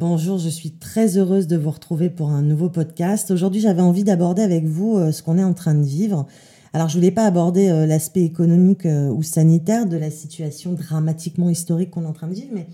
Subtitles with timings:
[0.00, 3.30] Bonjour, je suis très heureuse de vous retrouver pour un nouveau podcast.
[3.30, 6.26] Aujourd'hui, j'avais envie d'aborder avec vous euh, ce qu'on est en train de vivre.
[6.72, 11.50] Alors, je voulais pas aborder euh, l'aspect économique euh, ou sanitaire de la situation dramatiquement
[11.50, 12.66] historique qu'on est en train de vivre, mais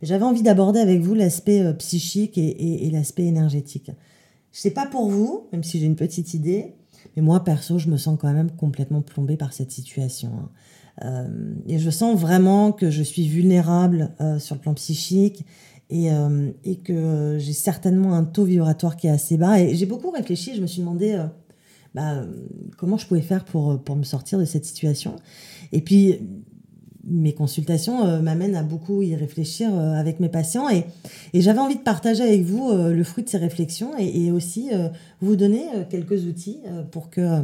[0.00, 3.90] j'avais envie d'aborder avec vous l'aspect psychique et, l'aspect énergétique.
[4.50, 6.72] Je sais pas pour vous, même si j'ai une petite idée,
[7.14, 10.30] mais moi, perso, je me sens quand même complètement plombée par cette situation.
[11.02, 11.26] Hein.
[11.66, 15.44] et je sens vraiment que je suis vulnérable sur le plan psychique
[15.90, 19.60] euh, et, que j'ai certainement un taux vibratoire qui est assez bas.
[19.60, 21.26] Et j'ai beaucoup réfléchi, je me suis demandé euh,
[21.94, 22.24] bah,
[22.78, 25.16] comment je pouvais faire pour, pour me sortir de cette situation.
[25.70, 26.18] Et puis,
[27.04, 30.86] mes consultations euh, m'amènent à beaucoup y réfléchir avec mes patients et,
[31.34, 34.70] et j'avais envie de partager avec vous le fruit de ces réflexions et, et aussi
[35.20, 36.60] vous donner quelques outils
[36.90, 37.42] pour, que,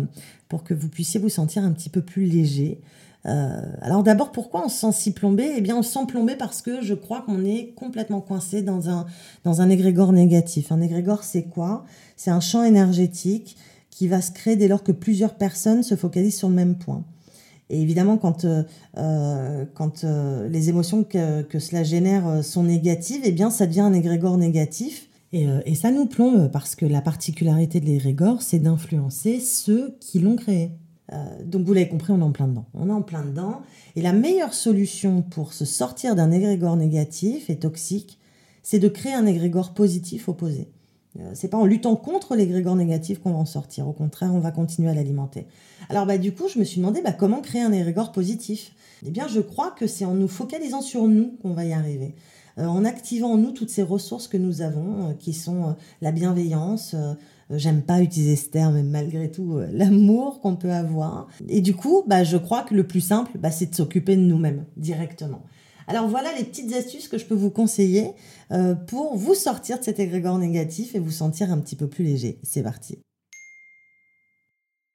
[0.49, 2.81] pour que vous puissiez vous sentir un petit peu plus léger,
[3.29, 5.53] euh, alors d'abord, pourquoi on se sent si plombé?
[5.57, 8.89] Eh bien, on se sent plombé parce que je crois qu'on est complètement coincé dans
[8.89, 9.07] un,
[9.45, 10.73] dans un égrégore négatif.
[10.73, 11.85] Un égrégore, c'est quoi?
[12.17, 13.57] C'est un champ énergétique
[13.91, 17.05] qui va se créer dès lors que plusieurs personnes se focalisent sur le même point.
[17.71, 18.63] Et évidemment, quand, euh,
[18.97, 23.93] euh, quand les émotions que, que, cela génère sont négatives, eh bien, ça devient un
[23.93, 25.09] égrégore négatif.
[25.35, 30.21] Et, et ça nous plombe parce que la particularité de l'égrégore, c'est d'influencer ceux qui
[30.21, 30.71] l'ont créé.
[31.13, 32.67] Euh, donc vous l'avez compris, on est en plein dedans.
[32.75, 33.63] On est en plein dedans.
[33.97, 38.19] Et la meilleure solution pour se sortir d'un égrégore négatif et toxique,
[38.63, 40.69] c'est de créer un égrégore positif opposé.
[41.19, 43.89] Euh, c'est pas en luttant contre l'égrégore négatif qu'on va en sortir.
[43.89, 45.47] Au contraire, on va continuer à l'alimenter.
[45.89, 48.73] Alors bah du coup, je me suis demandé bah, comment créer un égrégore positif?
[49.07, 52.15] Eh bien, je crois que c'est en nous focalisant sur nous qu'on va y arriver.
[52.59, 56.95] Euh, en activant en nous toutes ces ressources que nous avons, qui sont la bienveillance,
[57.51, 61.29] J'aime pas utiliser ce terme, mais malgré tout, euh, l'amour qu'on peut avoir.
[61.49, 64.23] Et du coup, bah, je crois que le plus simple, bah, c'est de s'occuper de
[64.23, 65.43] nous-mêmes directement.
[65.87, 68.13] Alors voilà les petites astuces que je peux vous conseiller
[68.53, 72.05] euh, pour vous sortir de cet égrégore négatif et vous sentir un petit peu plus
[72.05, 72.39] léger.
[72.43, 72.99] C'est parti.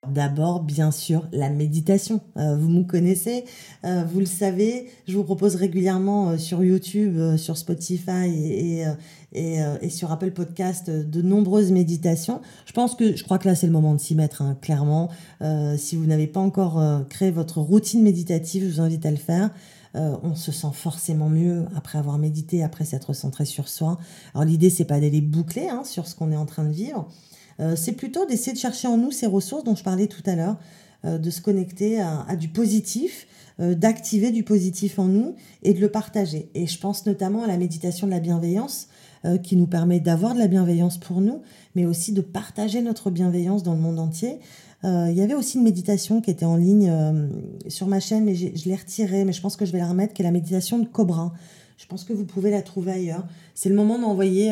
[0.07, 2.19] D'abord, bien sûr, la méditation.
[2.35, 3.45] Euh, vous me connaissez,
[3.85, 8.83] euh, vous le savez, je vous propose régulièrement euh, sur YouTube, sur Spotify
[9.33, 12.41] et, sur Apple Podcast de nombreuses méditations.
[12.65, 15.09] Je pense que, je crois que là, c'est le moment de s'y mettre, hein, clairement.
[15.77, 19.49] si vous n'avez pas encore créé votre routine méditative, je vous invite à le faire.
[19.95, 23.97] on se sent forcément mieux après avoir médité, après s'être centré sur soi.
[24.35, 27.07] Alors l'idée, c'est pas d'aller boucler hein, sur ce qu'on est en train de vivre,
[27.59, 30.35] euh, c'est plutôt d'essayer de chercher en nous ces ressources dont je parlais tout à
[30.35, 30.57] l'heure,
[31.05, 33.27] euh, de se connecter à, du positif,
[33.59, 36.49] euh, d'activer du positif en nous et de le partager.
[36.55, 38.87] Et je pense notamment à la méditation de la bienveillance
[39.41, 41.43] qui nous permet d'avoir de la bienveillance pour nous,
[41.75, 44.39] mais aussi de partager notre bienveillance dans le monde entier.
[44.83, 46.91] Il y avait aussi une méditation qui était en ligne
[47.69, 50.13] sur ma chaîne, mais je l'ai retirée, mais je pense que je vais la remettre,
[50.13, 51.31] qui est la méditation de Cobra.
[51.77, 53.25] Je pense que vous pouvez la trouver ailleurs.
[53.55, 54.51] C'est le moment d'envoyer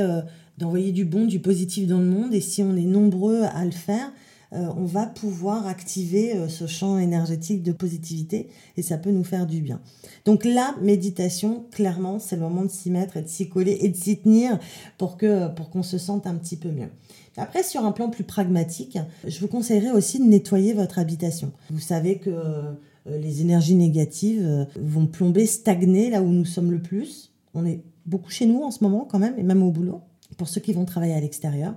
[0.62, 2.34] d'envoyer du bon, du positif dans le monde.
[2.34, 4.12] Et si on est nombreux à le faire,
[4.54, 9.24] euh, on va pouvoir activer euh, ce champ énergétique de positivité et ça peut nous
[9.24, 9.80] faire du bien.
[10.26, 13.88] Donc la méditation, clairement, c'est le moment de s'y mettre et de s'y coller et
[13.88, 14.60] de s'y tenir
[14.98, 16.90] pour que pour qu'on se sente un petit peu mieux.
[17.38, 21.54] Après, sur un plan plus pragmatique, je vous conseillerais aussi de nettoyer votre habitation.
[21.70, 22.74] Vous savez que euh,
[23.06, 27.32] les énergies négatives vont plomber, stagner là où nous sommes le plus.
[27.54, 30.02] On est beaucoup chez nous en ce moment quand même, et même au boulot
[30.42, 31.76] pour ceux qui vont travailler à l'extérieur.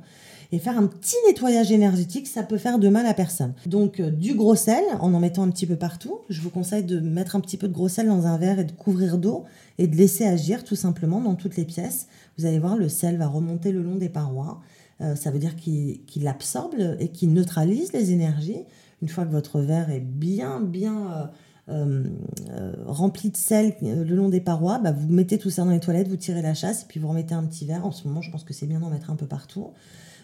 [0.51, 3.53] Et faire un petit nettoyage énergétique, ça peut faire de mal à personne.
[3.67, 6.21] Donc euh, du gros sel, en en mettant un petit peu partout.
[6.31, 8.65] Je vous conseille de mettre un petit peu de gros sel dans un verre et
[8.65, 9.45] de couvrir d'eau
[9.77, 12.07] et de laisser agir tout simplement dans toutes les pièces.
[12.39, 14.63] Vous allez voir, le sel va remonter le long des parois.
[15.03, 18.65] Euh, ça veut dire qu'il absorbe et qu'il neutralise les énergies.
[19.03, 21.13] Une fois que votre verre est bien, bien...
[21.13, 21.27] Euh,
[21.71, 22.05] euh,
[22.51, 25.71] euh, rempli de sel euh, le long des parois, bah, vous mettez tout ça dans
[25.71, 27.87] les toilettes, vous tirez la chasse et puis vous remettez un petit verre.
[27.87, 29.71] En ce moment, je pense que c'est bien d'en mettre un peu partout.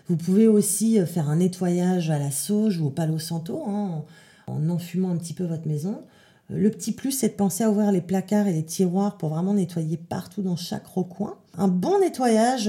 [0.09, 4.03] Vous pouvez aussi faire un nettoyage à la sauge ou au palo santo hein,
[4.49, 6.03] en, enfumant un petit peu votre maison.
[6.51, 9.55] Le petit plus, c'est de penser à ouvrir les placards et les tiroirs pour vraiment
[9.55, 11.37] nettoyer partout dans chaque recoin.
[11.57, 12.69] Un bon nettoyage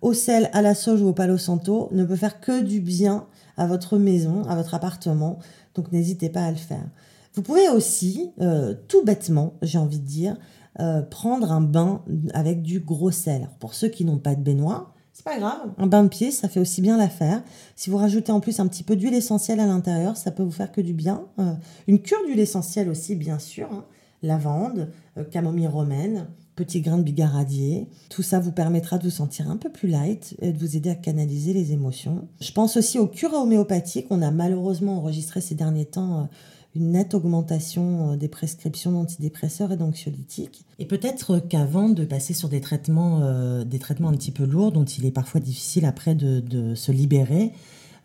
[0.00, 3.26] au sel, à la sauge ou au palo santo ne peut faire que du bien
[3.58, 5.38] à votre maison, à votre appartement.
[5.74, 6.86] Donc n'hésitez pas à le faire.
[7.34, 10.36] Vous pouvez aussi, euh, tout bêtement, j'ai envie de dire,
[10.80, 12.02] euh, prendre un bain
[12.34, 13.48] avec du gros sel.
[13.60, 16.48] pour ceux qui n'ont pas de baignoire, c'est pas grave, un bain de pied, ça
[16.48, 17.42] fait aussi bien l'affaire.
[17.76, 20.50] Si vous rajoutez en plus un petit peu d'huile essentielle à l'intérieur, ça peut vous
[20.50, 21.26] faire que du bien.
[21.38, 21.52] Euh,
[21.86, 23.68] une cure d'huile essentielle aussi, bien sûr.
[23.70, 23.84] Hein.
[24.22, 24.88] lavande,
[25.30, 26.26] camomille romaine,
[26.56, 27.88] petit grain de bigaradier.
[28.08, 30.90] Tout ça vous permettra de vous sentir un peu plus light et de vous aider
[30.90, 32.28] à canaliser les émotions.
[32.40, 34.06] Je pense aussi aux cures homéopathiques.
[34.10, 36.28] On a malheureusement enregistré ces derniers temps
[36.74, 40.64] une nette augmentation des prescriptions d'antidépresseurs et d'anxiolytiques.
[40.78, 44.84] Et peut-être qu'avant de passer sur des traitements, des traitements un petit peu lourds, dont
[44.84, 47.52] il est parfois difficile après de se libérer,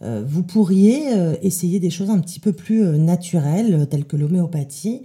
[0.01, 4.17] euh, vous pourriez euh, essayer des choses un petit peu plus euh, naturelles, telles que
[4.17, 5.03] l'homéopathie.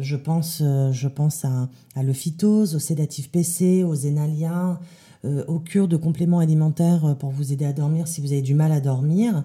[0.00, 4.78] je pense, je pense à, à l'ophytose, au sédatif PC, aux zénaliens,
[5.48, 8.70] aux cures de compléments alimentaires pour vous aider à dormir si vous avez du mal
[8.70, 9.44] à dormir.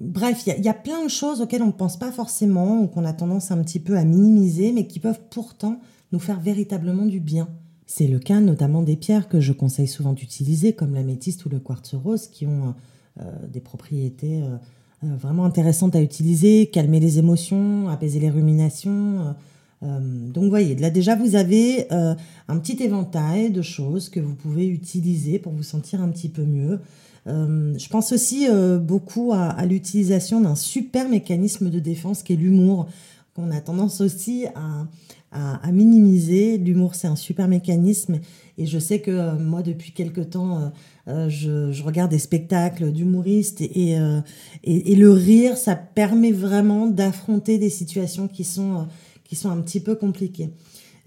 [0.00, 3.04] Bref, il y, a plein de choses auxquelles on ne pense pas forcément ou qu'on
[3.04, 5.80] a tendance un petit peu à minimiser, mais qui peuvent pourtant
[6.12, 7.48] nous faire véritablement du bien.
[7.86, 11.58] C'est le cas notamment des pierres que je conseille souvent d'utiliser, comme l'améthyste ou le
[11.58, 12.74] quartz rose, qui ont
[13.20, 14.56] euh, des propriétés euh,
[15.04, 19.34] euh, vraiment intéressantes à utiliser, calmer les émotions, apaiser les ruminations.
[19.80, 25.38] donc voyez, là déjà vous avez un petit éventail de choses que vous pouvez utiliser
[25.38, 26.80] pour vous sentir un petit peu mieux.
[27.28, 28.46] Je pense aussi
[28.80, 32.88] beaucoup à, l'utilisation d'un super mécanisme de défense qui est l'humour,
[33.34, 36.56] qu'on a tendance aussi à, minimiser.
[36.58, 38.18] L'humour, c'est un super mécanisme.
[38.56, 40.72] Et je sais que moi, depuis quelque temps,
[41.08, 44.20] euh, je, regarde des spectacles d'humoristes euh,
[44.62, 48.82] et, et, le rire, ça permet vraiment d'affronter des situations qui sont, euh,
[49.24, 50.50] qui sont un petit peu compliquées.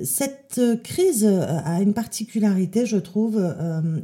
[0.04, 3.42] Cette crise a une particularité, je trouve,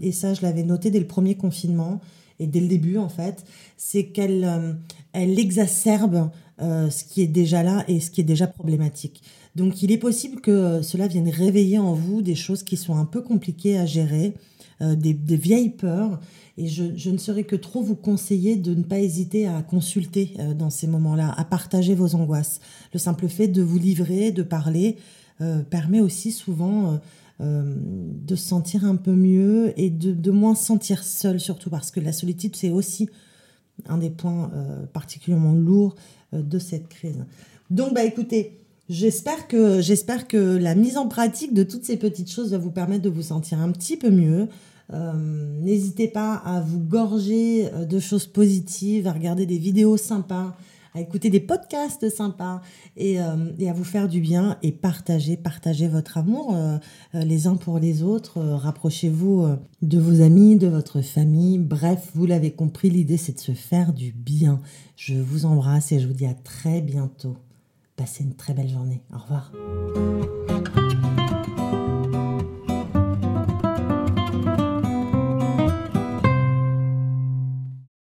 [0.01, 2.01] et ça je l'avais noté dès le premier confinement
[2.39, 3.43] et dès le début en fait,
[3.77, 4.77] c'est qu'elle
[5.13, 6.29] elle exacerbe
[6.59, 9.21] ce qui est déjà là et ce qui est déjà problématique.
[9.57, 13.05] Donc il est possible que cela vienne réveiller en vous des choses qui sont un
[13.05, 14.35] peu compliquées à gérer,
[14.81, 16.19] euh, des, vieilles peurs.
[16.59, 20.53] Et je, ne saurais que trop vous conseiller de ne pas hésiter à consulter euh,
[20.53, 22.59] dans ces moments-là, à partager vos angoisses.
[22.93, 24.97] Le simple fait de vous livrer, de parler,
[25.41, 26.99] euh, permet aussi souvent
[27.39, 31.99] de se sentir un peu mieux et de, moins se sentir seul, surtout parce que
[31.99, 33.11] la solitude, c'est aussi
[33.87, 34.49] un des points
[34.91, 35.93] particulièrement lourds
[36.33, 37.23] de cette crise.
[37.69, 38.57] Donc, bah écoutez,
[38.89, 43.09] J'espère que, la mise en pratique de toutes ces petites choses va vous permettre de
[43.09, 44.47] vous sentir un petit peu mieux.
[44.93, 50.55] Euh, n'hésitez pas à vous gorger euh, de choses positives, à regarder des vidéos sympas,
[50.97, 52.61] à écouter des podcasts sympas
[52.95, 56.55] et, euh, et à vous faire du bien et partager, partager votre amour
[57.13, 58.39] les uns pour les autres.
[58.39, 59.47] Rapprochez-vous
[59.81, 61.59] de vos amis, de votre famille.
[61.59, 64.59] Bref, vous l'avez compris, l'idée c'est de se faire du bien.
[64.95, 67.37] Je vous embrasse et je vous dis à très bientôt.
[67.95, 69.01] Passez une très belle journée.
[69.13, 70.36] Au revoir.